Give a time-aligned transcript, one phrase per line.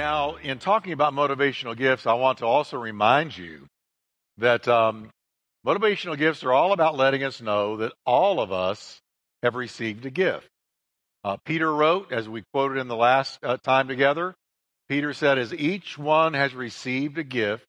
[0.00, 3.66] Now, in talking about motivational gifts, I want to also remind you
[4.38, 5.10] that um,
[5.66, 8.98] motivational gifts are all about letting us know that all of us
[9.42, 10.48] have received a gift.
[11.22, 14.34] Uh, Peter wrote, as we quoted in the last uh, time together,
[14.88, 17.66] Peter said, As each one has received a gift,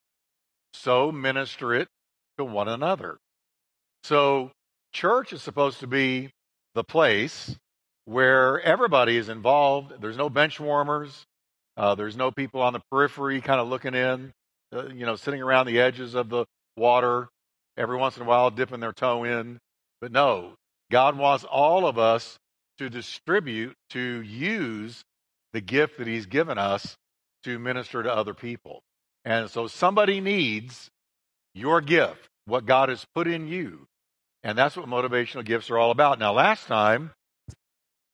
[0.73, 1.89] so minister it
[2.37, 3.17] to one another.
[4.05, 4.51] So,
[4.93, 6.29] church is supposed to be
[6.75, 7.57] the place
[8.05, 9.95] where everybody is involved.
[9.99, 11.25] There's no bench warmers.
[11.81, 14.31] Uh, there's no people on the periphery kind of looking in,
[14.71, 16.45] uh, you know, sitting around the edges of the
[16.77, 17.27] water
[17.75, 19.57] every once in a while, dipping their toe in.
[19.99, 20.53] But no,
[20.91, 22.37] God wants all of us
[22.77, 25.01] to distribute, to use
[25.53, 26.97] the gift that He's given us
[27.45, 28.83] to minister to other people.
[29.25, 30.87] And so somebody needs
[31.55, 33.87] your gift, what God has put in you.
[34.43, 36.19] And that's what motivational gifts are all about.
[36.19, 37.09] Now, last time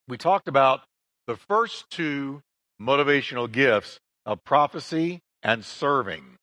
[0.07, 0.83] we talked about
[1.27, 2.41] the first two
[2.81, 6.37] motivational gifts of prophecy and serving.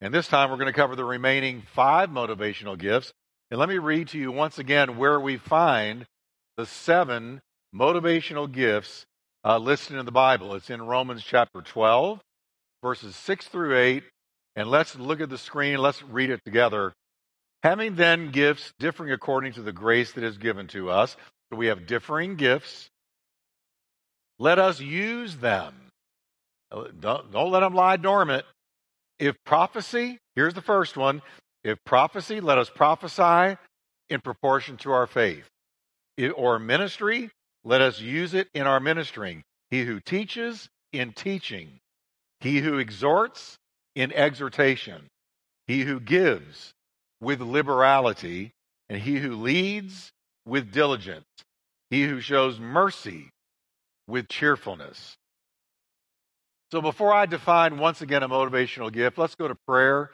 [0.00, 3.12] And this time we're going to cover the remaining five motivational gifts.
[3.50, 6.06] And let me read to you once again where we find
[6.56, 7.40] the seven
[7.74, 9.06] motivational gifts
[9.44, 10.54] uh, listed in the Bible.
[10.54, 12.20] It's in Romans chapter 12,
[12.82, 14.04] verses 6 through 8.
[14.56, 15.78] And let's look at the screen.
[15.78, 16.92] Let's read it together.
[17.62, 21.16] Having then gifts differing according to the grace that is given to us.
[21.50, 22.90] So we have differing gifts.
[24.42, 25.72] Let us use them.
[26.72, 28.44] Uh, don't, don't let them lie dormant.
[29.20, 31.22] If prophecy, here's the first one.
[31.62, 33.56] If prophecy, let us prophesy
[34.10, 35.48] in proportion to our faith.
[36.34, 37.30] or ministry,
[37.62, 39.44] let us use it in our ministering.
[39.70, 41.78] He who teaches, in teaching.
[42.40, 43.54] He who exhorts,
[43.94, 45.02] in exhortation.
[45.68, 46.72] He who gives,
[47.20, 48.50] with liberality.
[48.88, 50.10] And he who leads,
[50.44, 51.26] with diligence.
[51.90, 53.28] He who shows mercy,
[54.06, 55.16] with cheerfulness.
[56.70, 60.10] So before I define once again a motivational gift, let's go to prayer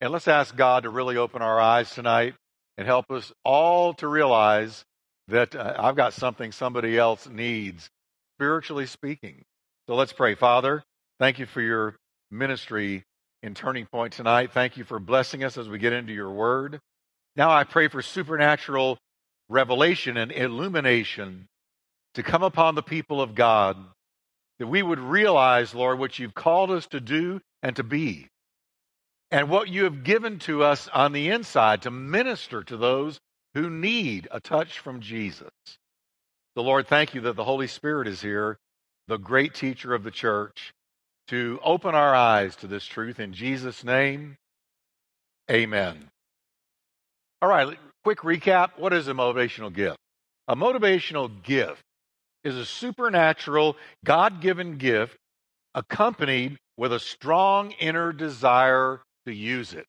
[0.00, 2.34] and let's ask God to really open our eyes tonight
[2.76, 4.84] and help us all to realize
[5.28, 7.88] that uh, I've got something somebody else needs,
[8.36, 9.42] spiritually speaking.
[9.88, 10.34] So let's pray.
[10.34, 10.82] Father,
[11.18, 11.96] thank you for your
[12.30, 13.04] ministry
[13.42, 14.52] in Turning Point tonight.
[14.52, 16.80] Thank you for blessing us as we get into your word.
[17.36, 18.98] Now I pray for supernatural
[19.48, 21.46] revelation and illumination
[22.14, 23.76] to come upon the people of God,
[24.58, 28.28] that we would realize, Lord, what you've called us to do and to be,
[29.30, 33.18] and what you have given to us on the inside to minister to those
[33.54, 35.50] who need a touch from Jesus.
[36.54, 38.58] The Lord, thank you that the Holy Spirit is here,
[39.08, 40.72] the great teacher of the church,
[41.28, 43.20] to open our eyes to this truth.
[43.20, 44.36] In Jesus' name,
[45.50, 46.10] amen.
[47.40, 48.72] All right, quick recap.
[48.76, 49.96] What is a motivational gift?
[50.46, 51.82] A motivational gift
[52.44, 55.16] is a supernatural, God given gift
[55.74, 59.86] accompanied with a strong inner desire to use it.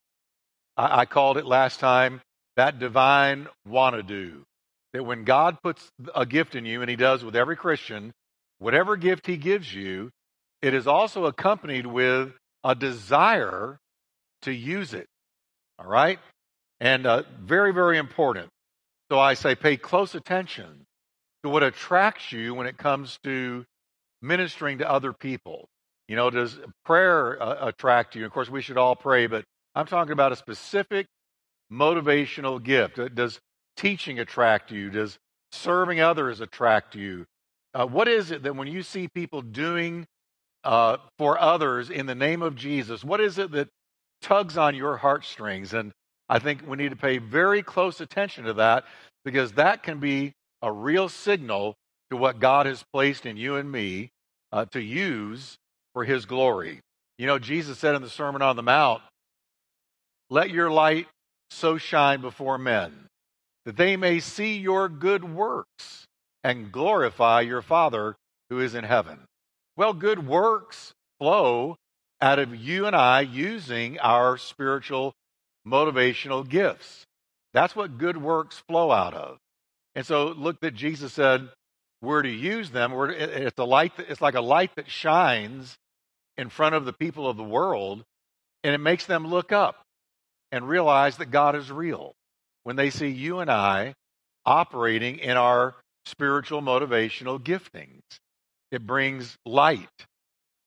[0.78, 2.22] I, I called it last time
[2.56, 4.44] that divine wanna do.
[4.94, 8.12] That when God puts a gift in you, and He does with every Christian,
[8.60, 10.12] whatever gift He gives you,
[10.62, 12.32] it is also accompanied with
[12.64, 13.80] a desire
[14.44, 15.08] to use it.
[15.80, 16.20] All right?
[16.80, 18.50] And uh, very, very important.
[19.12, 20.86] So I say pay close attention
[21.44, 23.66] to what attracts you when it comes to
[24.22, 25.68] ministering to other people.
[26.08, 28.26] You know, does prayer uh, attract you?
[28.26, 29.44] Of course, we should all pray, but
[29.76, 31.08] I'm talking about a specific
[31.72, 33.00] motivational gift.
[33.00, 33.40] Uh, does
[33.78, 34.90] teaching attract you?
[34.90, 35.18] Does
[35.52, 37.26] serving others attract you?
[37.74, 40.06] Uh, what is it that when you see people doing
[40.64, 43.70] uh, for others in the name of Jesus, what is it that
[44.22, 45.74] tugs on your heartstrings?
[45.74, 45.92] And
[46.30, 48.86] I think we need to pay very close attention to that
[49.26, 50.34] because that can be
[50.64, 51.76] a real signal
[52.10, 54.10] to what God has placed in you and me
[54.52, 55.58] uh, to use
[55.94, 56.80] for His glory.
[57.20, 59.04] You know, Jesus said in the Sermon on the Mount,
[60.30, 61.08] Let your light
[61.52, 63.08] so shine before men
[63.66, 66.06] that they may see your good works
[66.44, 68.16] and glorify your Father
[68.50, 69.20] who is in heaven.
[69.78, 71.78] Well, good works flow
[72.22, 75.14] out of you and I using our spiritual
[75.68, 77.06] motivational gifts.
[77.54, 79.38] That's what good works flow out of.
[79.96, 81.50] And so look that Jesus said
[82.02, 82.92] we're to use them.
[82.92, 83.94] We're, it's a light.
[83.98, 85.78] It's like a light that shines
[86.38, 88.04] in front of the people of the world,
[88.64, 89.84] and it makes them look up
[90.52, 92.14] and realize that God is real
[92.64, 93.94] when they see you and I
[94.46, 95.76] operating in our
[96.06, 98.02] spiritual motivational giftings.
[98.72, 99.88] It brings light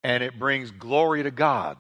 [0.03, 1.77] and it brings glory to God.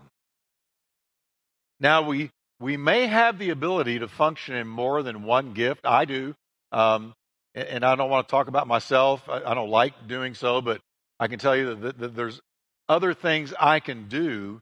[1.80, 5.82] Now we we may have the ability to function in more than one gift.
[5.84, 6.34] I do.
[6.72, 7.14] Um,
[7.56, 9.28] and I don't want to talk about myself.
[9.28, 10.80] I don't like doing so, but
[11.18, 12.40] I can tell you that, there's
[12.88, 14.60] other things I can do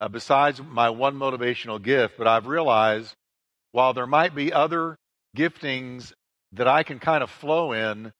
[0.00, 3.12] uh, besides my one motivational gift, but I've realized
[3.72, 4.96] while there might be other
[5.36, 6.12] giftings
[6.52, 8.12] that I can kind of flow in,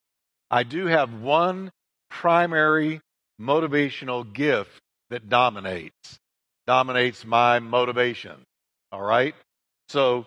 [0.50, 1.70] I do have one
[2.10, 3.00] primary
[3.40, 4.80] motivational gift
[5.10, 6.18] that dominates,
[6.66, 8.42] dominates my motivation.
[8.90, 9.34] All right?
[9.88, 10.26] So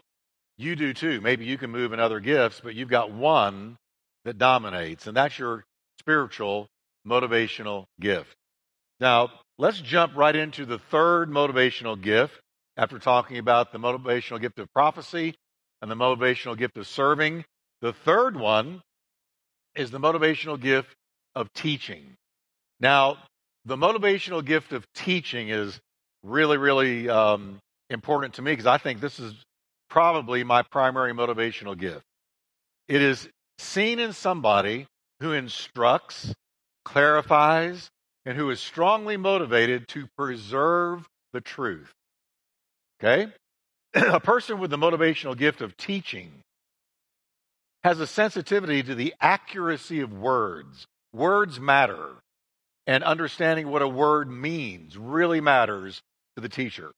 [0.57, 1.19] you do too.
[1.21, 3.77] Maybe you can move in other gifts, but you've got one
[4.25, 5.63] that dominates, and that's your
[5.99, 6.67] spiritual
[7.07, 8.35] motivational gift.
[8.99, 12.33] Now, let's jump right into the third motivational gift
[12.77, 15.35] after talking about the motivational gift of prophecy
[15.81, 17.43] and the motivational gift of serving.
[17.81, 18.81] The third one
[19.75, 20.89] is the motivational gift
[21.35, 22.15] of teaching.
[22.79, 23.17] Now,
[23.65, 25.79] the motivational gift of teaching is
[26.23, 27.59] really, really um,
[27.89, 29.33] important to me because I think this is
[29.89, 32.03] probably my primary motivational gift.
[32.87, 33.27] It is
[33.61, 34.87] seen in somebody
[35.19, 36.33] who instructs,
[36.83, 37.89] clarifies,
[38.25, 41.91] and who is strongly motivated to preserve the truth.
[42.99, 43.31] Okay?
[43.93, 46.31] a person with the motivational gift of teaching
[47.83, 50.85] has a sensitivity to the accuracy of words.
[51.13, 52.15] Words matter,
[52.87, 56.01] and understanding what a word means really matters
[56.35, 56.91] to the teacher,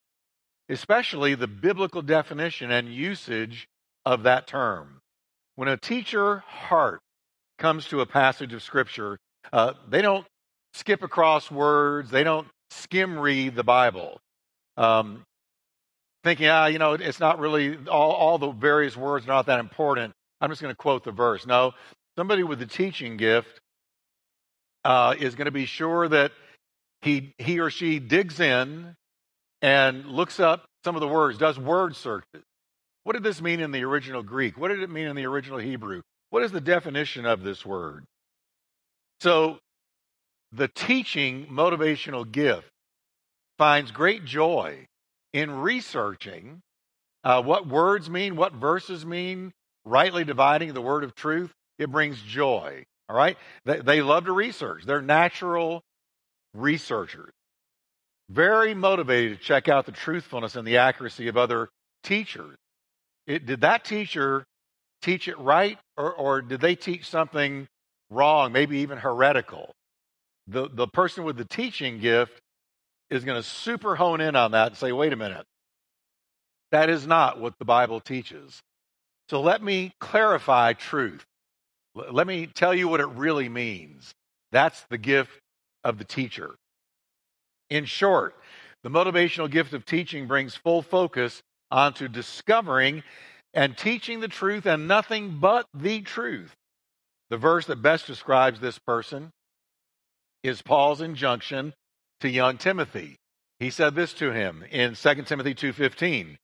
[0.69, 3.67] especially the biblical definition and usage
[4.05, 4.99] of that term.
[5.55, 6.99] When a teacher heart
[7.59, 9.17] comes to a passage of Scripture,
[9.51, 10.25] uh, they don't
[10.73, 14.19] skip across words, they don't skim read the Bible.
[14.77, 15.23] Um,
[16.23, 19.59] thinking, ah, you know, it's not really all, all the various words are not that
[19.59, 20.13] important.
[20.41, 21.45] I'm just going to quote the verse.
[21.45, 21.73] No,
[22.17, 23.59] somebody with the teaching gift
[24.83, 26.31] uh, is going to be sure that
[27.01, 28.95] he he or she digs in
[29.61, 32.43] and looks up some of the words, does word searches.
[33.03, 34.57] What did this mean in the original Greek?
[34.57, 36.01] What did it mean in the original Hebrew?
[36.29, 38.05] What is the definition of this word?
[39.21, 39.59] So,
[40.51, 42.69] the teaching motivational gift
[43.57, 44.87] finds great joy
[45.33, 46.61] in researching
[47.23, 49.53] uh, what words mean, what verses mean,
[49.85, 51.51] rightly dividing the word of truth.
[51.79, 52.85] It brings joy.
[53.09, 53.37] All right?
[53.65, 55.83] They, they love to research, they're natural
[56.53, 57.31] researchers.
[58.29, 61.69] Very motivated to check out the truthfulness and the accuracy of other
[62.03, 62.55] teachers.
[63.27, 64.45] It, did that teacher
[65.01, 67.67] teach it right, or, or did they teach something
[68.09, 69.73] wrong, maybe even heretical?
[70.47, 72.41] The, the person with the teaching gift
[73.09, 75.45] is going to super hone in on that and say, wait a minute,
[76.71, 78.59] that is not what the Bible teaches.
[79.29, 81.23] So let me clarify truth.
[81.95, 84.13] Let me tell you what it really means.
[84.51, 85.31] That's the gift
[85.83, 86.55] of the teacher.
[87.69, 88.35] In short,
[88.83, 93.03] the motivational gift of teaching brings full focus onto discovering
[93.53, 96.53] and teaching the truth and nothing but the truth.
[97.29, 99.31] The verse that best describes this person
[100.43, 101.73] is Paul's injunction
[102.19, 103.17] to young Timothy.
[103.59, 106.37] He said this to him in 2 Timothy 2:15.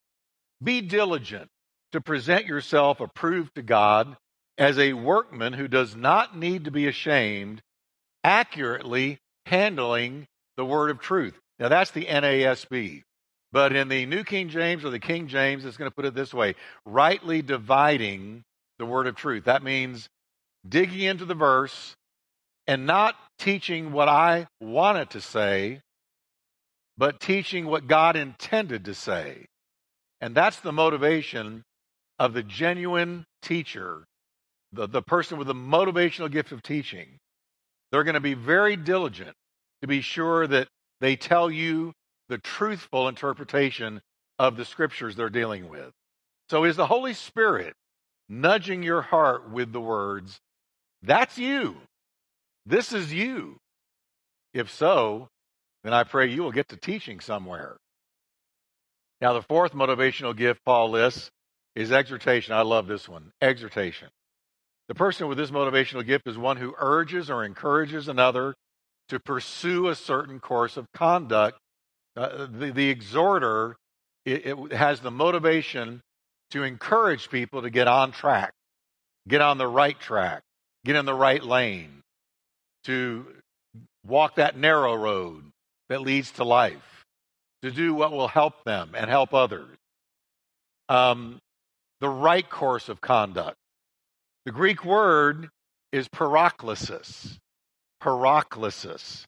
[0.62, 1.48] Be diligent
[1.92, 4.16] to present yourself approved to God
[4.58, 7.62] as a workman who does not need to be ashamed,
[8.22, 10.26] accurately handling
[10.56, 11.38] the word of truth.
[11.58, 13.02] Now that's the NASB.
[13.52, 16.14] But in the New King James or the King James, it's going to put it
[16.14, 16.54] this way
[16.84, 18.44] rightly dividing
[18.78, 19.44] the word of truth.
[19.44, 20.08] That means
[20.68, 21.96] digging into the verse
[22.66, 25.80] and not teaching what I wanted to say,
[26.96, 29.46] but teaching what God intended to say.
[30.20, 31.64] And that's the motivation
[32.18, 34.04] of the genuine teacher,
[34.72, 37.18] the, the person with the motivational gift of teaching.
[37.90, 39.34] They're going to be very diligent
[39.80, 40.68] to be sure that
[41.00, 41.92] they tell you
[42.30, 44.00] the truthful interpretation
[44.38, 45.92] of the scriptures they're dealing with.
[46.48, 47.74] So, is the Holy Spirit
[48.30, 50.40] nudging your heart with the words,
[51.02, 51.76] That's you.
[52.64, 53.58] This is you.
[54.54, 55.28] If so,
[55.82, 57.76] then I pray you will get to teaching somewhere.
[59.20, 61.30] Now, the fourth motivational gift Paul lists
[61.74, 62.54] is exhortation.
[62.54, 64.08] I love this one exhortation.
[64.88, 68.54] The person with this motivational gift is one who urges or encourages another
[69.08, 71.58] to pursue a certain course of conduct.
[72.20, 73.76] Uh, the, the exhorter
[74.26, 76.02] it, it has the motivation
[76.50, 78.52] to encourage people to get on track,
[79.26, 80.42] get on the right track,
[80.84, 82.02] get in the right lane,
[82.84, 83.26] to
[84.06, 85.44] walk that narrow road
[85.88, 87.06] that leads to life,
[87.62, 89.78] to do what will help them and help others.
[90.90, 91.38] Um,
[92.00, 93.56] the right course of conduct.
[94.44, 95.48] The Greek word
[95.90, 97.38] is paraklesis.
[98.02, 99.24] Paraklesis.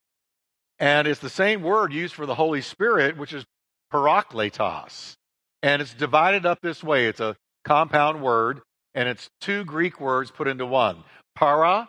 [0.82, 3.44] And it's the same word used for the Holy Spirit, which is
[3.92, 5.14] parakletos.
[5.62, 7.06] And it's divided up this way.
[7.06, 8.62] It's a compound word,
[8.92, 11.04] and it's two Greek words put into one.
[11.36, 11.88] Para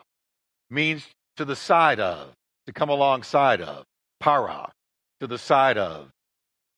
[0.69, 1.07] means
[1.37, 2.33] to the side of,
[2.67, 3.83] to come alongside of.
[4.19, 4.71] para,
[5.21, 6.09] to the side of.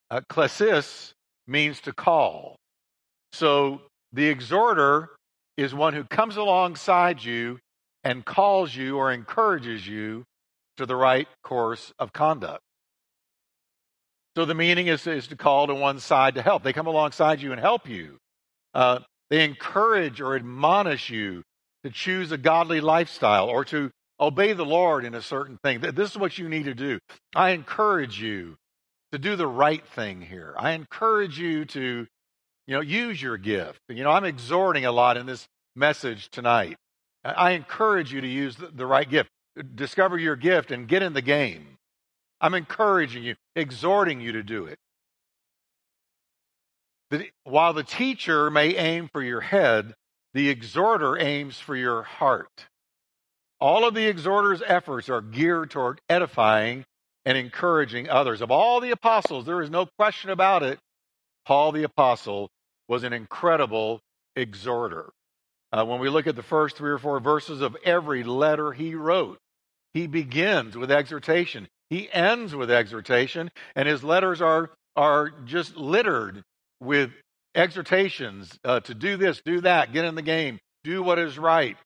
[0.10, 1.12] Uh, klesis
[1.48, 2.56] means to call.
[3.34, 3.82] So
[4.14, 5.10] the exhorter
[5.58, 7.60] is one who comes alongside you
[8.06, 10.24] and calls you or encourages you
[10.78, 12.62] to the right course of conduct.
[14.36, 16.64] So the meaning is, is to call to one side to help.
[16.64, 18.18] They come alongside you and help you.
[18.74, 21.44] Uh, they encourage or admonish you
[21.84, 25.80] to choose a godly lifestyle or to obey the Lord in a certain thing.
[25.80, 27.00] This is what you need to do.
[27.34, 28.58] I encourage you
[29.12, 30.54] to do the right thing here.
[30.58, 32.08] I encourage you to,
[32.68, 33.80] you know, use your gift.
[33.88, 36.76] You know, I'm exhorting a lot in this message tonight.
[37.24, 39.30] I encourage you to use the, the right gift.
[39.76, 41.78] Discover your gift and get in the game.
[42.42, 44.78] I'm encouraging you, exhorting you to do it.
[47.12, 49.94] The, while the teacher may aim for your head,
[50.34, 52.68] the exhorter aims for your heart.
[53.60, 56.86] All of the exhorter's efforts are geared toward edifying
[57.26, 58.42] and encouraging others.
[58.42, 60.80] Of all the apostles, there is no question about it.
[61.46, 62.50] Paul the apostle
[62.88, 64.02] was an incredible
[64.36, 65.12] exhorter.
[65.72, 68.94] Uh, when we look at the first three or four verses of every letter he
[68.94, 69.40] wrote,
[69.96, 71.70] he begins with exhortation.
[71.90, 76.44] He ends with exhortation, and his letters are, are just littered
[76.82, 77.12] with
[77.56, 81.78] exhortations uh, to do this, do that, get in the game, do what is right,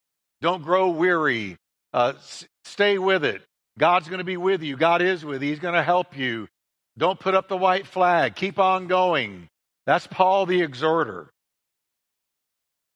[0.42, 1.56] don't grow weary,
[1.94, 3.44] uh, s- stay with it.
[3.78, 4.76] God's going to be with you.
[4.76, 5.50] God is with you.
[5.50, 6.48] He's going to help you.
[6.98, 8.36] Don't put up the white flag.
[8.36, 9.48] Keep on going.
[9.86, 11.30] That's Paul the exhorter.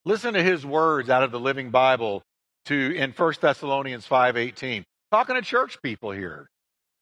[0.06, 2.24] Listen to his words out of the Living Bible
[2.66, 4.84] to in 1 Thessalonians 5:18.
[5.14, 6.50] Talking to church people here.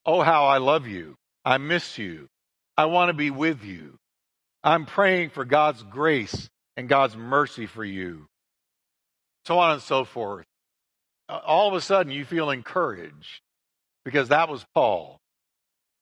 [0.05, 1.15] Oh how I love you.
[1.45, 2.27] I miss you.
[2.75, 3.97] I want to be with you.
[4.61, 8.27] I'm praying for God's grace and God's mercy for you.
[9.45, 10.45] So on and so forth.
[11.29, 13.39] All of a sudden, you feel encouraged
[14.03, 15.21] because that was Paul.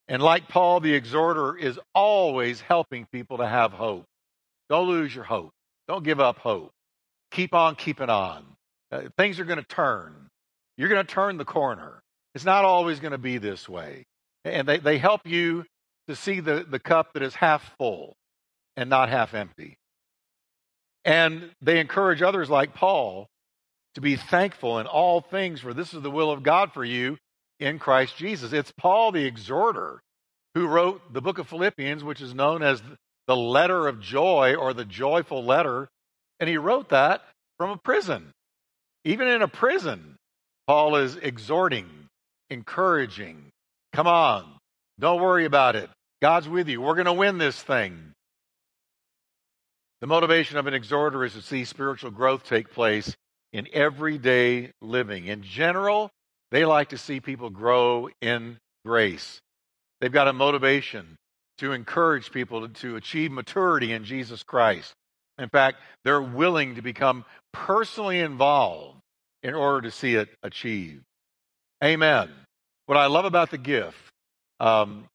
[0.08, 4.06] And like Paul, the exhorter is always helping people to have hope.
[4.68, 5.52] Don't lose your hope.
[5.88, 6.72] Don't give up hope.
[7.30, 8.48] Keep on keeping on.
[8.92, 10.29] Uh, things are going to turn.
[10.80, 12.02] You're going to turn the corner.
[12.34, 14.06] It's not always going to be this way.
[14.46, 15.66] And they, they help you
[16.08, 18.16] to see the, the cup that is half full
[18.78, 19.76] and not half empty.
[21.04, 23.28] And they encourage others like Paul
[23.96, 27.18] to be thankful in all things, for this is the will of God for you
[27.60, 28.54] in Christ Jesus.
[28.54, 30.00] It's Paul the exhorter
[30.56, 32.82] who wrote the book of Philippians, which is known as
[33.28, 35.90] the letter of joy or the joyful letter.
[36.40, 37.22] And he wrote that
[37.58, 38.32] from a prison.
[39.04, 40.16] Even in a prison,
[40.70, 41.90] Paul is exhorting,
[42.52, 43.50] encouraging.
[43.92, 44.46] Come on,
[45.00, 45.90] don't worry about it.
[46.22, 46.80] God's with you.
[46.80, 48.14] We're going to win this thing.
[50.02, 53.16] The motivation of an exhorter is to see spiritual growth take place
[53.52, 55.26] in everyday living.
[55.26, 56.12] In general,
[56.52, 59.42] they like to see people grow in grace.
[60.02, 61.18] They've got a motivation
[61.58, 64.94] to encourage people to, to achieve maturity in Jesus Christ.
[65.40, 68.99] In fact, they're willing to become personally involved
[69.44, 71.04] in order to see it achieved.
[71.84, 72.30] Amen.
[72.86, 73.98] What I love about the gift
[74.60, 75.06] um,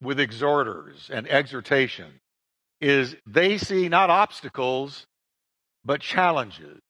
[0.00, 2.20] with exhorters and exhortation
[2.80, 5.06] is they see not obstacles,
[5.84, 6.80] but challenges.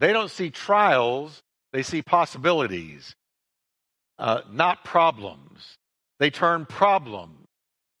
[0.00, 1.40] They don't see trials,
[1.72, 3.14] they see possibilities,
[4.18, 5.76] uh, not problems.
[6.18, 7.46] They turn problems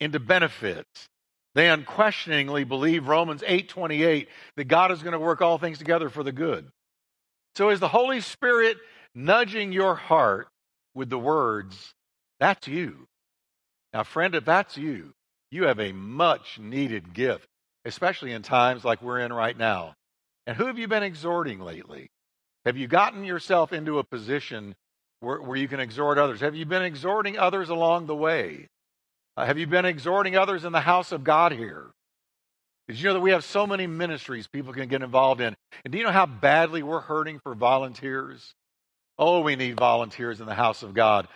[0.00, 1.06] into benefits.
[1.54, 6.22] They unquestioningly believe Romans 8:28 that God is going to work all things together for
[6.22, 6.70] the good.
[7.56, 8.76] So is the Holy Spirit
[9.14, 10.48] nudging your heart
[10.94, 11.94] with the words,
[12.38, 13.08] that's you.
[13.94, 15.14] Now friend, if that's you,
[15.50, 17.48] you have a much needed gift,
[17.86, 19.94] especially in times like we're in right now.
[20.46, 22.10] And who have you been exhorting lately?
[22.66, 24.74] Have you gotten yourself into a position
[25.20, 26.40] where, where you can exhort others?
[26.40, 28.68] Have you been exhorting others along the way?
[29.34, 31.86] Uh, have you been exhorting others in the house of God here?
[32.88, 35.54] Did you know that we have so many ministries people can get involved in?
[35.84, 38.54] And do you know how badly we're hurting for volunteers?
[39.18, 41.26] Oh, we need volunteers in the house of God.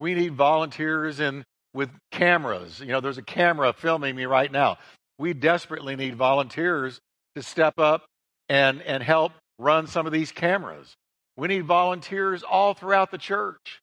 [0.00, 2.80] We need volunteers in with cameras.
[2.80, 4.78] You know, there's a camera filming me right now.
[5.18, 7.00] We desperately need volunteers
[7.36, 8.04] to step up
[8.48, 10.94] and, and help run some of these cameras.
[11.36, 13.80] We need volunteers all throughout the church.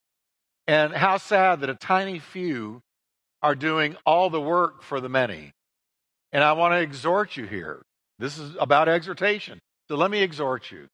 [0.68, 2.82] And how sad that a tiny few
[3.42, 5.52] are doing all the work for the many.
[6.36, 7.82] And I want to exhort you here.
[8.20, 9.58] This is about exhortation.
[9.88, 10.90] So let me exhort you.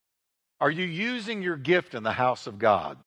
[0.60, 3.00] Are you using your gift in the house of God?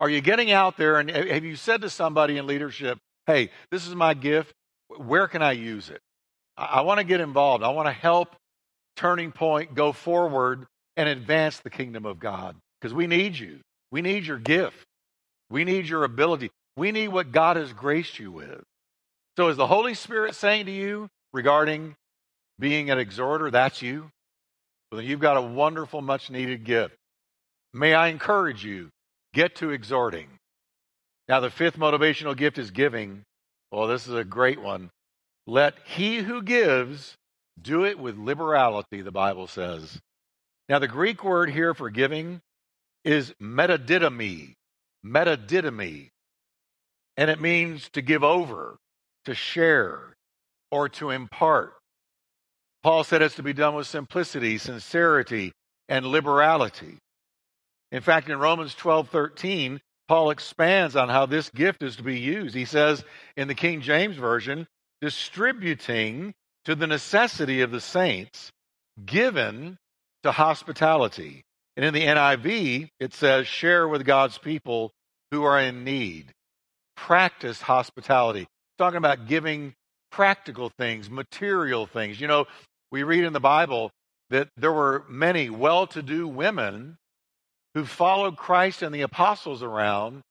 [0.00, 3.86] Are you getting out there and have you said to somebody in leadership, hey, this
[3.86, 4.52] is my gift.
[4.88, 6.00] Where can I use it?
[6.56, 7.62] I, want to get involved.
[7.62, 8.34] I want to help
[8.96, 13.60] Turning Point go forward and advance the kingdom of God because we need you.
[13.92, 14.84] We need your gift.
[15.50, 16.50] We need your ability.
[16.76, 18.64] We need what God has graced you with.
[19.36, 21.94] So, is the Holy Spirit saying to you regarding
[22.58, 24.10] being an exhorter, that's you?
[24.90, 26.94] Well, then you've got a wonderful, much needed gift.
[27.74, 28.88] May I encourage you,
[29.34, 30.28] get to exhorting.
[31.28, 33.24] Now, the fifth motivational gift is giving.
[33.70, 34.90] Well, this is a great one.
[35.46, 37.14] Let he who gives
[37.60, 40.00] do it with liberality, the Bible says.
[40.68, 42.40] Now, the Greek word here for giving
[43.04, 44.54] is metadidomi,
[45.04, 46.08] metadidomi.
[47.16, 48.76] And it means to give over,
[49.26, 50.14] to share,
[50.70, 51.74] or to impart.
[52.82, 55.52] Paul said it's to be done with simplicity, sincerity,
[55.88, 56.98] and liberality.
[57.92, 62.18] In fact, in Romans 12 13, Paul expands on how this gift is to be
[62.18, 62.54] used.
[62.54, 63.04] He says
[63.36, 64.66] in the King James Version,
[65.00, 68.50] distributing to the necessity of the saints,
[69.04, 69.76] given
[70.22, 71.42] to hospitality.
[71.76, 74.92] And in the NIV, it says, share with God's people
[75.30, 76.32] who are in need.
[76.96, 78.46] Practice hospitality.
[78.78, 79.74] Talking about giving
[80.10, 82.20] practical things, material things.
[82.20, 82.46] You know,
[82.90, 83.90] we read in the Bible
[84.30, 86.96] that there were many well to do women
[87.74, 90.22] who followed Christ and the apostles around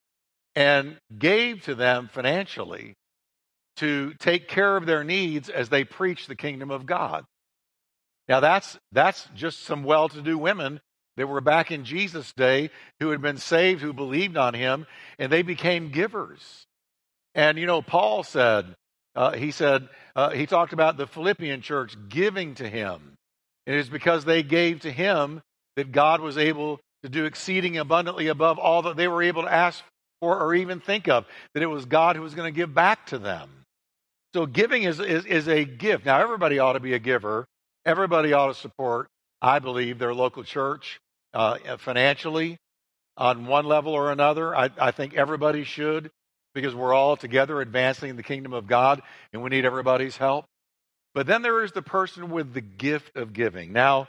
[0.54, 2.94] and gave to them financially
[3.76, 7.24] to take care of their needs as they preached the kingdom of God.
[8.28, 10.80] Now that's that's just some well-to-do women
[11.16, 14.86] that were back in Jesus' day who had been saved, who believed on him,
[15.18, 16.65] and they became givers.
[17.36, 18.74] And you know, Paul said,
[19.14, 23.14] uh, he said, uh, he talked about the Philippian church giving to him.
[23.66, 25.42] And It is because they gave to him
[25.76, 29.52] that God was able to do exceeding abundantly above all that they were able to
[29.52, 29.84] ask
[30.20, 33.06] for or even think of, that it was God who was going to give back
[33.08, 33.50] to them.
[34.34, 36.06] So giving is, is, is a gift.
[36.06, 37.44] Now, everybody ought to be a giver.
[37.84, 39.08] Everybody ought to support,
[39.42, 41.00] I believe, their local church
[41.34, 42.56] uh, financially
[43.18, 44.56] on one level or another.
[44.56, 46.10] I, I think everybody should
[46.56, 49.02] because we're all together advancing the kingdom of God
[49.32, 50.46] and we need everybody's help.
[51.14, 53.72] But then there is the person with the gift of giving.
[53.72, 54.08] Now,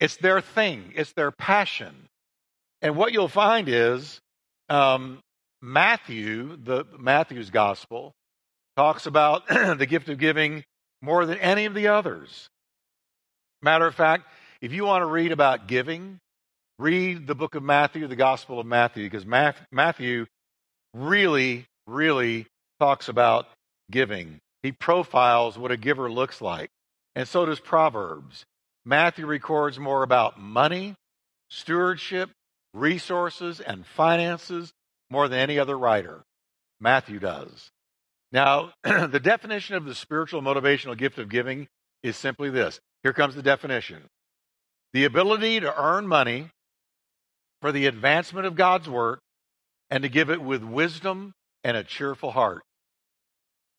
[0.00, 1.94] it's their thing, it's their passion.
[2.80, 4.20] And what you'll find is
[4.68, 5.18] um,
[5.60, 8.12] Matthew, the Matthew's gospel,
[8.76, 10.64] talks about the gift of giving
[11.02, 12.48] more than any of the others.
[13.60, 14.24] Matter of fact,
[14.62, 16.20] if you want to read about giving,
[16.78, 20.26] read the book of Matthew, the Gospel of Matthew, because Matthew
[20.94, 22.46] really, really
[22.80, 23.46] talks about
[23.90, 24.38] giving.
[24.62, 26.70] He profiles what a giver looks like.
[27.14, 28.44] And so does Proverbs.
[28.84, 30.94] Matthew records more about money,
[31.50, 32.30] stewardship,
[32.74, 34.72] resources, and finances
[35.10, 36.22] more than any other writer.
[36.80, 37.70] Matthew does.
[38.32, 41.66] Now, the definition of the spiritual motivational gift of giving
[42.02, 42.80] is simply this.
[43.02, 44.02] Here comes the definition
[44.94, 46.48] the ability to earn money
[47.60, 49.20] for the advancement of God's work
[49.90, 51.32] and to give it with wisdom
[51.64, 52.62] and a cheerful heart.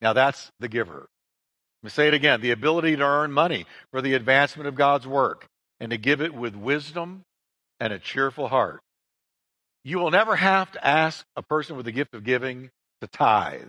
[0.02, 1.08] Now, that's the giver.
[1.82, 5.08] Let me say it again the ability to earn money for the advancement of God's
[5.08, 5.45] work
[5.80, 7.24] and to give it with wisdom
[7.80, 8.82] and a cheerful heart.
[9.84, 12.69] You will never have to ask a person with the gift of giving
[13.02, 13.62] to tithe.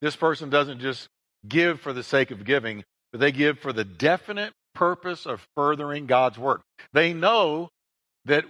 [0.00, 1.08] This person doesn't just
[1.46, 6.06] give for the sake of giving, but they give for the definite purpose of furthering
[6.06, 6.62] God's work.
[6.92, 7.68] They know
[8.24, 8.44] that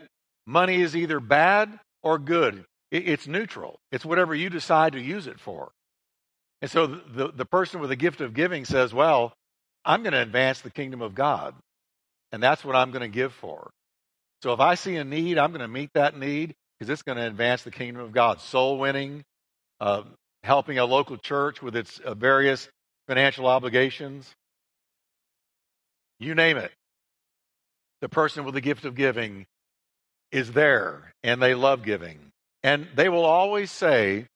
[0.46, 2.64] money is either bad or good.
[2.98, 3.78] It's neutral.
[3.92, 5.72] It's whatever you decide to use it for.
[6.62, 9.32] And so the, the person with the gift of giving says, Well,
[9.84, 11.54] I'm going to advance the kingdom of God,
[12.32, 13.70] and that's what I'm going to give for.
[14.42, 17.18] So if I see a need, I'm going to meet that need because it's going
[17.18, 18.40] to advance the kingdom of God.
[18.40, 19.24] Soul winning,
[19.80, 20.02] uh,
[20.42, 22.68] helping a local church with its uh, various
[23.06, 24.30] financial obligations.
[26.18, 26.72] You name it.
[28.00, 29.46] The person with the gift of giving
[30.32, 32.18] is there and they love giving.
[32.62, 34.26] And they will always say,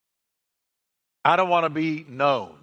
[1.25, 2.55] I don't want to be known.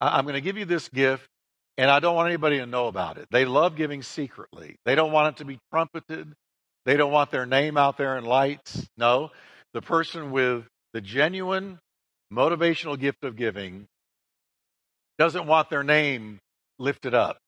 [0.00, 1.28] I'm going to give you this gift
[1.76, 3.26] and I don't want anybody to know about it.
[3.30, 4.76] They love giving secretly.
[4.84, 6.32] They don't want it to be trumpeted.
[6.86, 8.86] They don't want their name out there in lights.
[8.96, 9.30] No,
[9.72, 11.78] the person with the genuine
[12.32, 13.86] motivational gift of giving
[15.18, 16.38] doesn't want their name
[16.78, 17.38] lifted up.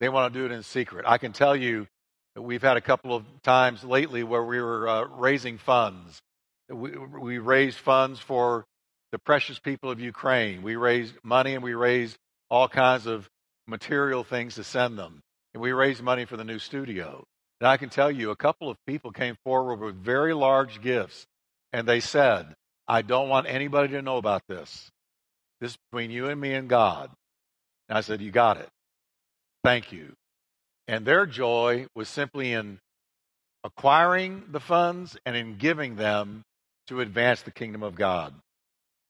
[0.00, 1.04] They want to do it in secret.
[1.06, 1.86] I can tell you
[2.34, 6.20] that we've had a couple of times lately where we were uh, raising funds.
[6.70, 8.64] We, we raised funds for
[9.12, 10.62] the precious people of Ukraine.
[10.62, 12.16] We raised money and we raised
[12.48, 13.28] all kinds of
[13.66, 15.20] material things to send them.
[15.54, 17.24] And we raised money for the new studio.
[17.60, 21.26] And I can tell you, a couple of people came forward with very large gifts,
[21.72, 22.54] and they said,
[22.88, 24.90] I don't want anybody to know about this.
[25.60, 27.10] This is between you and me and God.
[27.88, 28.68] And I said, You got it.
[29.62, 30.14] Thank you.
[30.88, 32.78] And their joy was simply in
[33.62, 36.42] acquiring the funds and in giving them
[36.90, 38.34] to advance the kingdom of God.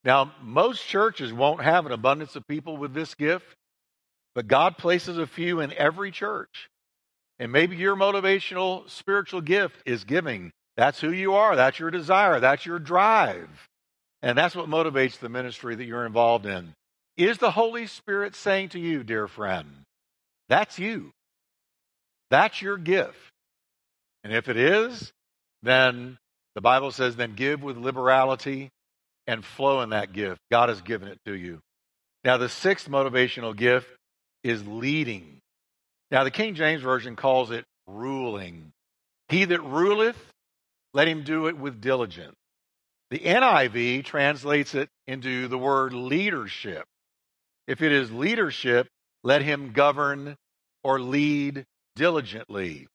[0.05, 3.57] Now, most churches won't have an abundance of people with this gift,
[4.35, 6.71] but God places a few in every church.
[7.38, 10.53] And maybe your motivational spiritual gift is giving.
[10.77, 11.57] That's who you are.
[11.57, 12.38] That's your desire.
[12.38, 13.49] That's your drive.
[14.23, 16.75] And that's what motivates the ministry that you're involved in.
[17.16, 19.69] Is the Holy Spirit saying to you, dear friend,
[20.49, 21.12] that's you?
[22.31, 23.16] That's your gift.
[24.23, 25.12] And if it is,
[25.62, 26.19] then
[26.61, 28.68] the Bible says, then give with liberality
[29.27, 30.42] and flow in that gift.
[30.51, 31.59] God has given it to you.
[32.23, 33.88] Now, the sixth motivational gift
[34.44, 35.38] is leading.
[36.11, 38.73] Now, the King James Version calls it ruling.
[39.31, 40.18] He that ruleth,
[40.92, 42.37] let him do it with diligence.
[43.11, 46.85] The NIV translates it into the word leadership.
[47.68, 48.87] If it is leadership,
[49.25, 50.37] let him govern
[50.85, 51.64] or lead
[51.96, 52.87] diligently.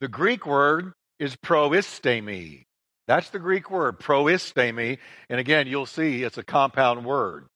[0.00, 2.62] The Greek word is proistemi.
[3.08, 4.98] That's the Greek word, proistemi.
[5.28, 7.46] And again, you'll see it's a compound word.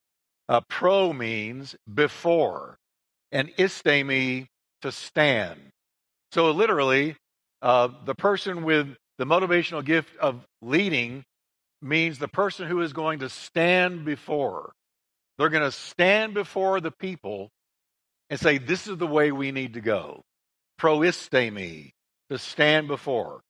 [0.49, 2.79] Uh, pro means before,
[3.33, 4.47] and istemi
[4.83, 5.61] to stand.
[6.33, 7.17] So literally,
[7.63, 11.25] uh, the person with the motivational gift of leading
[11.83, 14.73] means the person who is going to stand before.
[15.39, 17.51] They're going to stand before the people
[18.31, 20.23] and say, This is the way we need to go.
[20.81, 21.93] Proistemi,
[22.31, 23.41] to stand before.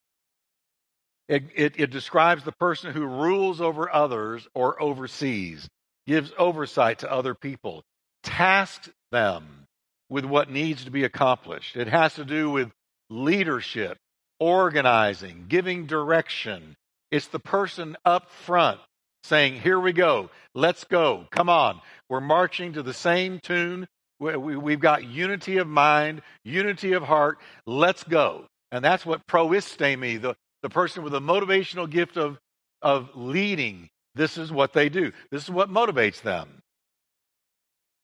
[1.28, 5.68] It, it, it, describes the person who rules over others or oversees,
[6.06, 7.82] gives oversight to other people,
[8.22, 9.66] tasks them
[10.08, 11.76] with what needs to be accomplished.
[11.76, 12.70] It has to do with
[13.10, 13.98] leadership,
[14.38, 16.76] organizing, giving direction.
[17.10, 18.78] It's the person up front
[19.24, 21.80] saying, Here we go, let's go, come on.
[22.08, 23.88] We're marching to the same tune.
[24.18, 28.46] We've got unity of mind, unity of heart, let's go.
[28.72, 30.36] And that's what proistemi, the,
[30.66, 32.40] the person with a motivational gift of,
[32.82, 35.12] of leading, this is what they do.
[35.30, 36.58] This is what motivates them.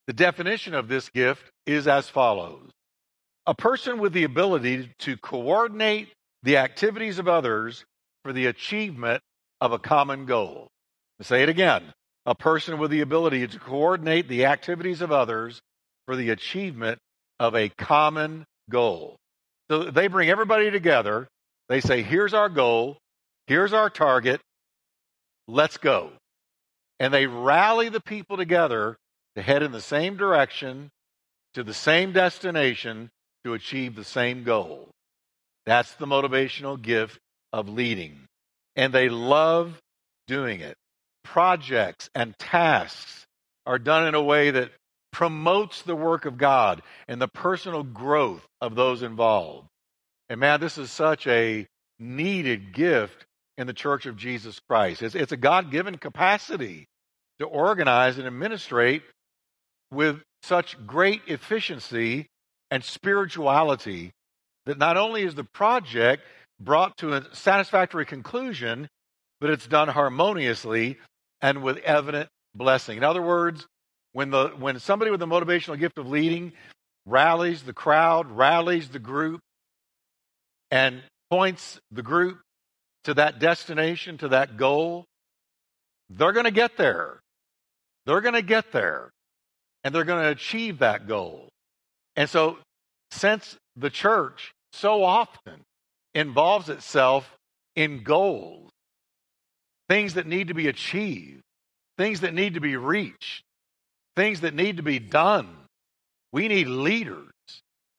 [0.06, 2.70] The definition of this gift is as follows
[3.48, 6.12] A person with the ability to coordinate
[6.44, 7.84] the activities of others
[8.22, 9.22] for the achievement
[9.60, 10.68] of a common goal.
[11.18, 11.92] I'll say it again.
[12.26, 15.60] A person with the ability to coordinate the activities of others
[16.06, 17.00] for the achievement
[17.40, 19.16] of a common goal.
[19.68, 21.26] So they bring everybody together.
[21.68, 22.98] They say, here's our goal.
[23.46, 24.40] Here's our target.
[25.48, 26.10] Let's go.
[27.00, 28.96] And they rally the people together
[29.36, 30.90] to head in the same direction,
[31.54, 33.10] to the same destination,
[33.44, 34.88] to achieve the same goal.
[35.66, 37.18] That's the motivational gift
[37.52, 38.26] of leading.
[38.76, 39.80] And they love
[40.26, 40.76] doing it.
[41.24, 43.26] Projects and tasks
[43.66, 44.70] are done in a way that
[45.12, 49.68] promotes the work of God and the personal growth of those involved.
[50.32, 51.66] And man, this is such a
[51.98, 53.26] needed gift
[53.58, 55.02] in the Church of Jesus Christ.
[55.02, 56.86] It's, it's a God given capacity
[57.38, 59.02] to organize and administrate
[59.90, 62.28] with such great efficiency
[62.70, 64.12] and spirituality
[64.64, 66.22] that not only is the project
[66.58, 68.88] brought to a satisfactory conclusion,
[69.38, 70.98] but it's done harmoniously
[71.42, 72.96] and with evident blessing.
[72.96, 73.66] In other words,
[74.14, 76.54] when, the, when somebody with the motivational gift of leading
[77.04, 79.42] rallies the crowd, rallies the group,
[80.72, 82.40] and points the group
[83.04, 85.04] to that destination, to that goal,
[86.08, 87.20] they're going to get there.
[88.06, 89.10] They're going to get there
[89.84, 91.48] and they're going to achieve that goal.
[92.16, 92.58] And so,
[93.10, 95.60] since the church so often
[96.14, 97.30] involves itself
[97.76, 98.70] in goals,
[99.88, 101.42] things that need to be achieved,
[101.98, 103.42] things that need to be reached,
[104.16, 105.48] things that need to be done,
[106.32, 107.31] we need leaders.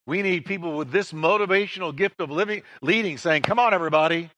[0.06, 4.30] We need people with this motivational gift of living, leading, saying, Come on, everybody,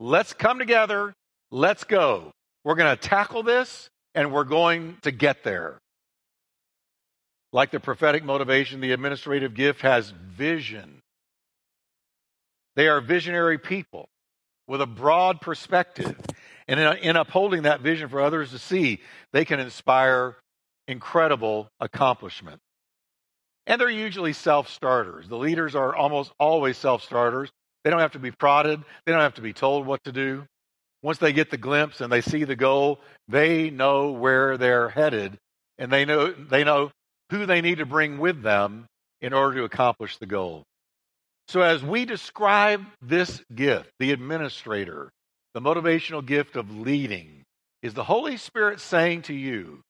[0.00, 1.14] let's come together,
[1.50, 2.32] let's go.
[2.64, 5.78] We're going to tackle this, and we're going to get there.
[7.52, 11.00] Like the prophetic motivation, the administrative gift has vision.
[12.74, 14.08] They are visionary people
[14.66, 16.16] with a broad perspective.
[16.66, 19.00] And in, in, upholding that vision for others to see,
[19.32, 20.36] they can inspire
[20.88, 22.60] incredible accomplishment.
[23.66, 25.28] And they're usually self starters.
[25.28, 27.50] The leaders are almost always self starters.
[27.82, 30.46] They don't have to be prodded, they don't have to be told what to do.
[31.02, 32.98] Once they get the glimpse and they see the goal,
[33.28, 35.36] they know where they're headed
[35.76, 36.90] and they know, they know
[37.30, 38.86] who they need to bring with them
[39.20, 40.64] in order to accomplish the goal.
[41.48, 45.10] So, as we describe this gift, the administrator,
[45.52, 47.42] the motivational gift of leading,
[47.82, 49.82] is the Holy Spirit saying to you,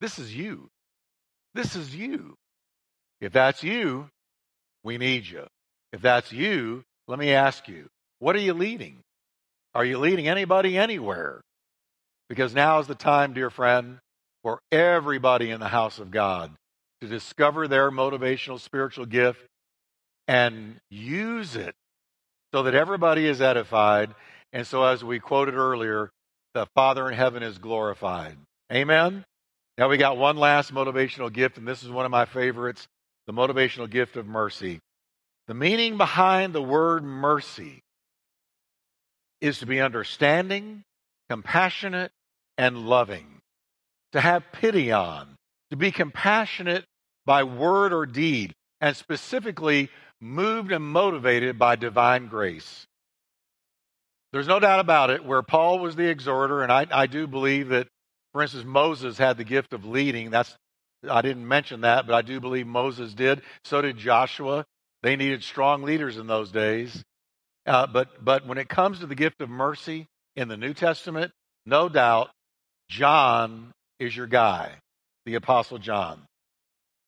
[0.00, 0.68] This is you.
[1.54, 2.34] This is you.
[3.22, 4.10] If that's you,
[4.82, 5.46] we need you.
[5.92, 8.98] If that's you, let me ask you, what are you leading?
[9.74, 11.40] Are you leading anybody anywhere?
[12.28, 13.98] Because now is the time, dear friend,
[14.42, 16.52] for everybody in the house of God
[17.00, 19.40] to discover their motivational spiritual gift
[20.26, 21.76] and use it
[22.52, 24.12] so that everybody is edified.
[24.52, 26.10] And so, as we quoted earlier,
[26.54, 28.36] the Father in heaven is glorified.
[28.72, 29.24] Amen?
[29.78, 32.88] Now, we got one last motivational gift, and this is one of my favorites
[33.26, 34.80] the motivational gift of mercy.
[35.48, 37.82] The meaning behind the word mercy
[39.40, 40.82] is to be understanding,
[41.28, 42.12] compassionate,
[42.56, 43.40] and loving,
[44.12, 45.36] to have pity on,
[45.70, 46.84] to be compassionate
[47.24, 52.86] by word or deed, and specifically moved and motivated by divine grace.
[54.32, 57.68] There's no doubt about it, where Paul was the exhorter, and I, I do believe
[57.68, 57.88] that,
[58.32, 60.30] for instance, Moses had the gift of leading.
[60.30, 60.56] That's
[61.08, 63.42] I didn't mention that, but I do believe Moses did.
[63.64, 64.64] So did Joshua.
[65.02, 67.02] They needed strong leaders in those days.
[67.66, 71.32] Uh, but, but when it comes to the gift of mercy in the New Testament,
[71.66, 72.30] no doubt
[72.88, 74.72] John is your guy,
[75.26, 76.22] the Apostle John.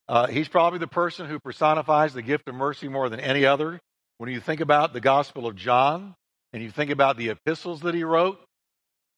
[0.09, 3.81] Uh, he's probably the person who personifies the gift of mercy more than any other.
[4.19, 6.15] When you think about the Gospel of John
[6.53, 8.39] and you think about the epistles that he wrote,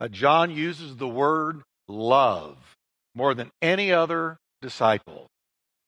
[0.00, 2.56] uh, John uses the word love
[3.14, 5.28] more than any other disciple.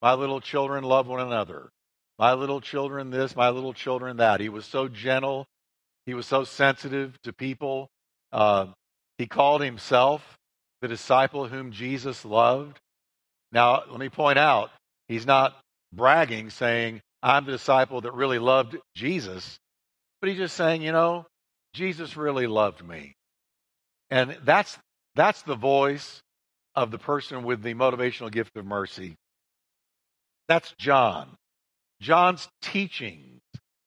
[0.01, 1.69] My little children love one another.
[2.17, 4.41] My little children this, my little children that.
[4.41, 5.47] He was so gentle.
[6.07, 7.89] He was so sensitive to people.
[8.33, 8.67] Uh,
[9.19, 10.39] he called himself
[10.81, 12.79] the disciple whom Jesus loved.
[13.51, 14.71] Now, let me point out,
[15.09, 15.57] he's not
[15.93, 19.59] bragging, saying, I'm the disciple that really loved Jesus,
[20.21, 21.27] but he's just saying, you know,
[21.73, 23.17] Jesus really loved me.
[24.11, 24.79] And that's,
[25.17, 26.23] that's the voice
[26.83, 29.17] of the person with the motivational gift of mercy.
[30.47, 31.37] That's John.
[32.01, 33.41] John's teachings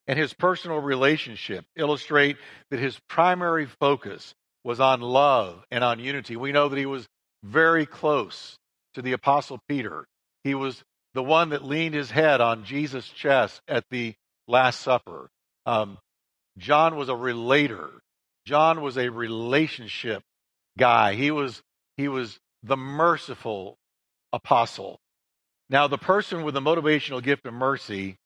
[0.06, 2.36] and his personal relationship illustrate
[2.70, 6.36] that his primary focus was on love and on unity.
[6.36, 7.06] We know that he was
[7.42, 8.58] very close
[8.94, 10.04] to the Apostle Peter.
[10.44, 14.14] He was the one that leaned his head on Jesus' chest at the
[14.46, 15.30] Last Supper.
[15.64, 15.96] Um,
[16.58, 17.88] John was a relator.
[18.44, 20.22] John was a relationship
[20.76, 21.14] guy.
[21.14, 21.62] He was
[21.96, 23.76] he was the merciful
[24.32, 24.98] apostle.
[25.68, 28.16] Now, the person with the motivational gift of mercy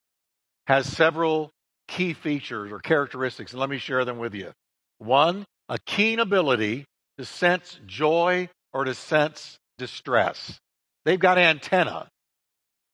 [0.66, 1.50] has several
[1.88, 4.52] key features or characteristics, and let me share them with you.
[4.98, 6.84] One, a keen ability
[7.18, 10.58] to sense joy or to sense distress.
[11.04, 12.08] They've got antenna.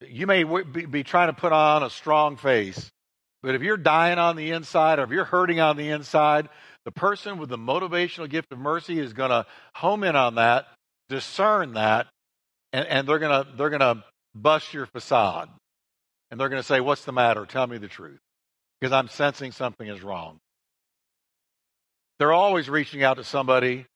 [0.07, 2.91] You may be trying to put on a strong face,
[3.43, 6.49] but if you're dying on the inside or if you're hurting on the inside,
[6.85, 10.67] the person with the motivational gift of mercy is going to home in on that
[11.13, 12.09] discern that,
[12.73, 14.03] and, and they're gonna they're gonna
[14.35, 15.49] bust your facade,
[16.31, 17.45] and they're gonna say, "What's the matter?
[17.47, 18.19] Tell me the truth,"
[18.81, 20.39] because I'm sensing something is wrong.
[22.19, 23.87] They're always reaching out to somebody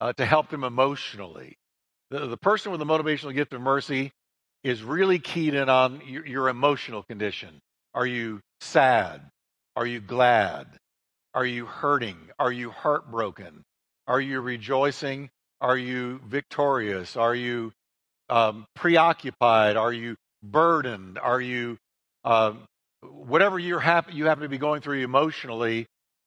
[0.00, 1.56] uh, to help them emotionally.
[2.10, 4.12] The, the person with the motivational gift of mercy
[4.62, 7.58] is really keyed in on your, your emotional condition.
[7.94, 9.22] Are you sad?
[9.76, 10.66] Are you glad?
[11.34, 12.18] Are you hurting?
[12.38, 13.62] Are you heartbroken?
[14.06, 15.30] Are you rejoicing?
[15.60, 17.16] Are you victorious?
[17.16, 17.72] Are you
[18.28, 19.76] um, preoccupied?
[19.76, 21.18] Are you burdened?
[21.18, 21.78] Are you
[22.24, 22.64] um,
[23.02, 25.86] whatever you're you happen to be going through emotionally?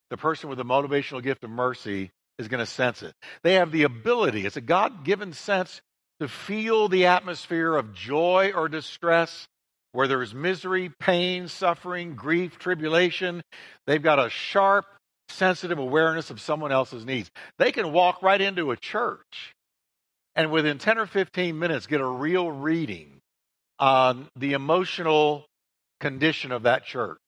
[0.10, 3.14] The person with the motivational gift of mercy is going to sense it.
[3.44, 4.46] They have the ability.
[4.46, 5.82] It's a God-given sense
[6.20, 9.48] to feel the atmosphere of joy or distress
[9.92, 13.42] where there's misery, pain, suffering, grief, tribulation.
[13.88, 14.86] They've got a sharp
[15.34, 17.30] sensitive awareness of someone else's needs.
[17.58, 19.54] They can walk right into a church
[20.36, 23.22] and within 10 or 15 minutes get a real reading
[23.80, 25.46] on the emotional
[26.00, 27.20] condition of that church.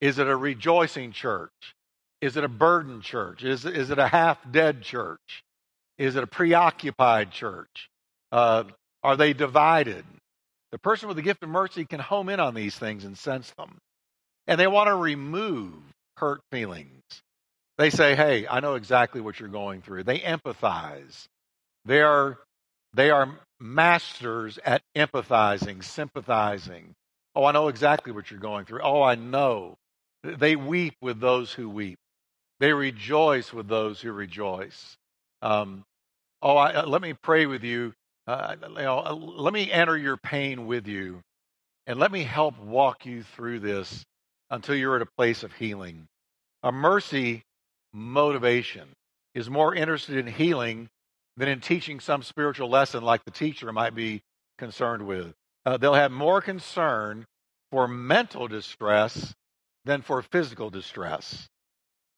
[0.00, 1.74] Is it a rejoicing church?
[2.20, 3.44] Is it a burdened church?
[3.44, 5.44] Is, is it a half dead church?
[5.98, 7.88] Is it a preoccupied church?
[8.32, 8.64] Uh,
[9.02, 10.04] are they divided?
[10.72, 13.50] The person with the gift of mercy can home in on these things and sense
[13.56, 13.78] them.
[14.46, 15.72] And they want to remove
[16.16, 17.02] hurt feelings.
[17.78, 20.04] They say, Hey, I know exactly what you're going through.
[20.04, 21.26] They empathize.
[21.84, 22.38] They are,
[22.94, 26.94] they are masters at empathizing, sympathizing.
[27.34, 28.80] Oh, I know exactly what you're going through.
[28.82, 29.76] Oh, I know.
[30.22, 31.98] They weep with those who weep.
[32.60, 34.96] They rejoice with those who rejoice.
[35.42, 35.84] Um,
[36.42, 37.92] oh, I, uh, let me pray with you.
[38.26, 41.20] Uh, you know, uh, let me enter your pain with you,
[41.86, 44.04] and let me help walk you through this
[44.50, 46.06] until you're at a place of healing.
[46.62, 47.44] A mercy
[47.96, 48.88] motivation
[49.34, 50.88] is more interested in healing
[51.36, 54.22] than in teaching some spiritual lesson like the teacher might be
[54.58, 55.32] concerned with.
[55.64, 57.24] Uh, they'll have more concern
[57.70, 59.34] for mental distress
[59.84, 61.48] than for physical distress.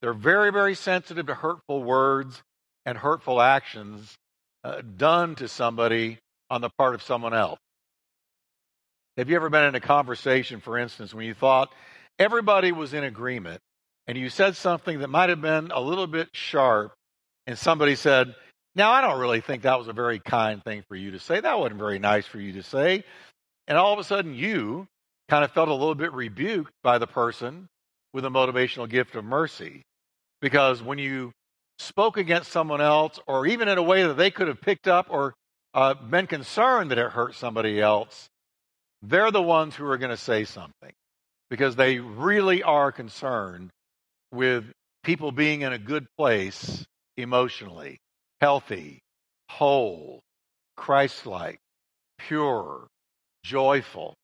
[0.01, 2.43] They're very, very sensitive to hurtful words
[2.85, 4.17] and hurtful actions
[4.64, 6.19] uh, done to somebody
[6.51, 7.59] on the part of someone else.
[9.17, 11.73] Have you ever been in a conversation, for instance, when you thought
[12.19, 13.61] everybody was in agreement
[14.09, 16.94] and you said something that might have been a little bit sharp,
[17.47, 18.35] and somebody said,
[18.75, 21.40] Now, I don't really think that was a very kind thing for you to say.
[21.40, 23.05] That wasn't very nice for you to say.
[23.68, 24.88] And all of a sudden, you
[25.29, 27.68] kind of felt a little bit rebuked by the person
[28.14, 29.83] with a motivational gift of mercy.
[30.40, 31.33] Because when you
[31.79, 35.09] spoke against someone else, or even in a way that they could have picked up
[35.11, 35.35] or
[35.75, 38.27] uh, been concerned that it hurt somebody else,
[39.03, 40.92] they're the ones who are going to say something
[41.51, 43.71] because they really are concerned
[44.33, 44.64] with
[45.05, 46.85] people being in a good place
[47.17, 47.99] emotionally,
[48.41, 49.01] healthy,
[49.49, 50.21] whole,
[50.77, 51.59] Christ like,
[52.19, 52.87] pure,
[53.43, 54.14] joyful.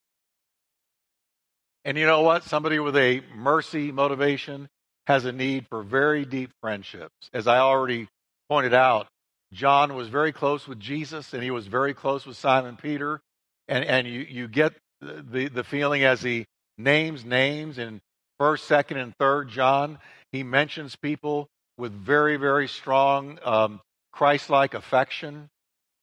[1.84, 2.44] And you know what?
[2.44, 4.68] Somebody with a mercy motivation
[5.06, 7.28] has a need for very deep friendships.
[7.32, 8.08] As I already
[8.48, 9.08] pointed out,
[9.52, 13.20] John was very close with Jesus and he was very close with Simon Peter.
[13.68, 16.46] And, and you, you get the, the feeling as he
[16.78, 18.00] names names in
[18.40, 19.98] 1st, 2nd, and 3rd John,
[20.32, 21.46] he mentions people
[21.78, 23.80] with very, very strong um,
[24.12, 25.48] Christ like affection.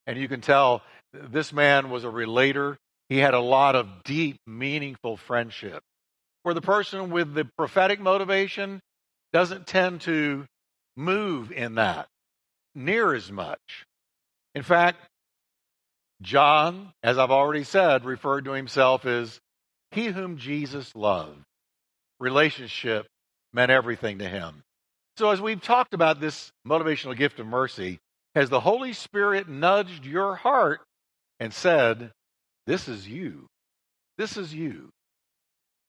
[0.08, 0.82] And you can tell
[1.14, 2.78] this man was a relator
[3.12, 5.84] he had a lot of deep, meaningful friendship.
[6.44, 8.80] Where the person with the prophetic motivation
[9.34, 10.46] doesn't tend to
[10.96, 12.08] move in that
[12.74, 13.86] near as much.
[14.56, 14.98] In fact,
[16.22, 19.42] John, as I've already said, referred to himself as
[19.92, 21.44] he whom Jesus loved.
[22.22, 23.08] Relationship
[23.52, 24.64] meant everything to him.
[25.18, 28.00] So, as we've talked about this motivational gift of mercy,
[28.36, 30.80] has the Holy Spirit nudged your heart
[31.40, 32.12] and said,
[32.68, 33.48] this is you.
[34.18, 34.90] This is you.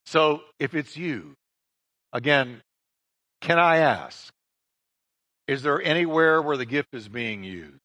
[0.07, 1.35] So if it's you,
[2.12, 2.62] again,
[3.40, 4.33] can I ask,
[5.47, 7.79] is there anywhere where the gift is being used?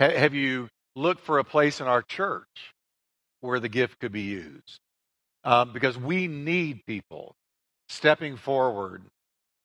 [0.00, 2.74] Ha- have you looked for a place in our church
[3.40, 4.78] where the gift could be used?
[5.42, 7.34] Um, because we need people
[7.88, 9.02] stepping forward,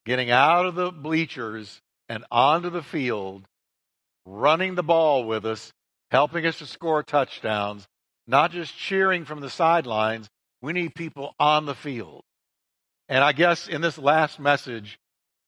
[0.06, 3.44] getting out of the bleachers and onto the field,
[4.26, 5.72] running the ball with us,
[6.12, 7.86] helping us to score touchdowns,
[8.28, 10.28] not just cheering from the sidelines.
[10.62, 12.24] We need people on the field.
[13.10, 14.98] And I guess in this last message,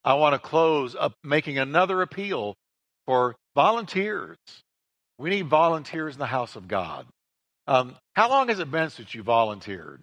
[0.04, 2.54] I want to close up making another appeal
[3.06, 4.36] for volunteers.
[5.18, 7.06] We need volunteers in the house of God.
[7.66, 10.00] Um, how long has it been since you volunteered?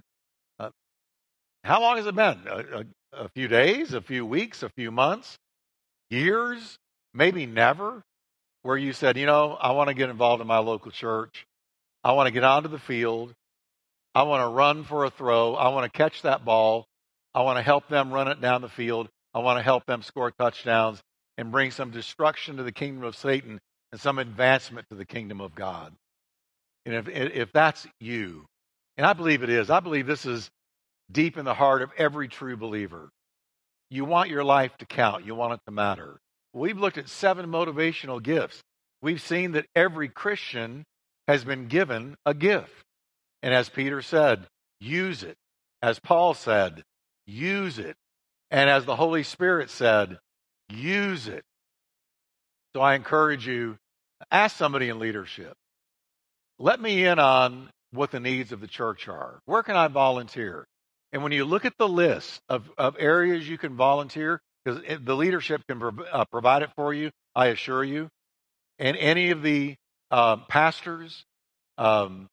[1.65, 2.41] How long has it been?
[2.47, 2.85] A, a,
[3.25, 5.39] a few days, a few weeks, a few months,
[6.11, 6.77] years,
[7.11, 8.03] maybe never,
[8.61, 11.47] where you said, you know, I want to get involved in my local church.
[12.03, 13.33] I want to get onto the field.
[14.13, 15.55] I want to run for a throw.
[15.55, 16.85] I want to catch that ball.
[17.33, 19.09] I want to help them run it down the field.
[19.33, 21.01] I want to help them score touchdowns
[21.35, 23.59] and bring some destruction to the kingdom of Satan
[23.91, 25.93] and some advancement to the kingdom of God.
[26.85, 28.45] And if, if that's you,
[28.97, 30.51] and I believe it is, I believe this is
[31.11, 33.09] deep in the heart of every true believer.
[33.89, 36.19] You want your life to count, you want it to matter.
[36.53, 38.61] We've looked at seven motivational gifts.
[39.01, 40.85] We've seen that every Christian
[41.27, 42.71] has been given a gift.
[43.43, 44.47] And as Peter said,
[44.79, 45.35] use it.
[45.81, 46.83] As Paul said,
[47.27, 47.95] use it.
[48.49, 50.17] And as the Holy Spirit said,
[50.69, 51.43] use it.
[52.75, 53.77] So I encourage you,
[54.31, 55.53] ask somebody in leadership.
[56.57, 59.39] Let me in on what the needs of the church are.
[59.45, 60.65] Where can I volunteer?
[61.15, 65.15] And when you look at the list of, of areas you can volunteer, because the
[65.15, 68.09] leadership can pro- uh, provide it for you, I assure you,
[68.79, 69.75] and any of the
[70.11, 71.23] uh, pastors,
[71.77, 72.27] um,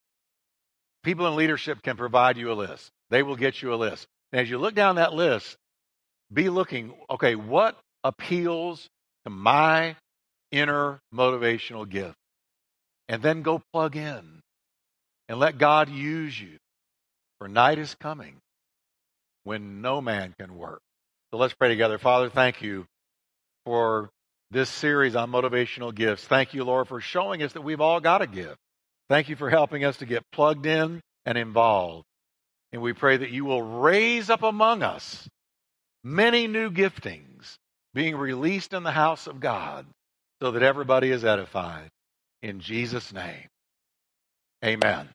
[1.01, 2.91] people in leadership can provide you a list.
[3.09, 4.05] They will get you a list.
[4.33, 5.55] And as you look down that list,
[6.33, 8.89] be looking, okay, what appeals
[9.23, 9.95] to my
[10.51, 12.17] inner motivational gift?
[13.07, 14.41] And then go plug in
[15.29, 16.57] and let God use you.
[17.39, 18.41] For night is coming
[19.43, 20.81] when no man can work.
[21.31, 21.97] So let's pray together.
[21.97, 22.85] Father, thank you
[23.65, 24.09] for
[24.51, 26.23] this series on motivational gifts.
[26.25, 28.57] Thank you, Lord, for showing us that we've all got a gift.
[29.09, 32.05] Thank you for helping us to get plugged in and involved.
[32.71, 35.27] And we pray that you will raise up among us
[36.03, 37.55] many new giftings
[37.93, 39.85] being released in the house of God
[40.41, 41.89] so that everybody is edified.
[42.41, 43.47] In Jesus' name,
[44.63, 45.09] amen.